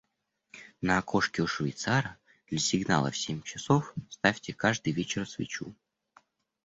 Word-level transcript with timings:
На 0.81 0.97
окошке 0.97 1.43
у 1.43 1.47
швейцара 1.47 2.17
для 2.47 2.57
сигнала 2.57 3.11
в 3.11 3.17
семь 3.17 3.43
часов 3.43 3.93
ставьте 4.09 4.51
каждый 4.51 4.93
вечер 4.93 5.29
свечу. 5.29 5.75